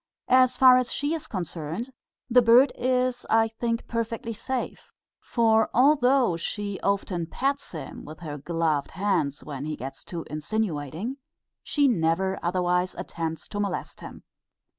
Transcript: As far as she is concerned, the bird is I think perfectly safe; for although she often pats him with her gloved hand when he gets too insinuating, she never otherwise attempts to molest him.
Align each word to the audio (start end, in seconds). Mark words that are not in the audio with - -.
As 0.33 0.57
far 0.57 0.77
as 0.77 0.91
she 0.91 1.13
is 1.13 1.27
concerned, 1.27 1.91
the 2.27 2.41
bird 2.41 2.71
is 2.73 3.23
I 3.29 3.47
think 3.47 3.87
perfectly 3.87 4.33
safe; 4.33 4.89
for 5.19 5.69
although 5.75 6.37
she 6.37 6.79
often 6.79 7.27
pats 7.27 7.71
him 7.73 8.03
with 8.03 8.21
her 8.21 8.39
gloved 8.39 8.89
hand 8.97 9.33
when 9.43 9.65
he 9.65 9.75
gets 9.75 10.03
too 10.03 10.25
insinuating, 10.27 11.17
she 11.61 11.87
never 11.87 12.39
otherwise 12.41 12.95
attempts 12.95 13.47
to 13.49 13.59
molest 13.59 14.01
him. 14.01 14.23